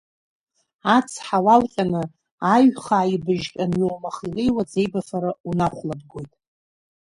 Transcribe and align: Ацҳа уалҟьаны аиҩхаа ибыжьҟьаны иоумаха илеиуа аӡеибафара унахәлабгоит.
Ацҳа 0.95 1.37
уалҟьаны 1.45 2.03
аиҩхаа 2.53 3.11
ибыжьҟьаны 3.15 3.77
иоумаха 3.81 4.25
илеиуа 4.27 4.63
аӡеибафара 4.65 5.31
унахәлабгоит. 5.47 6.31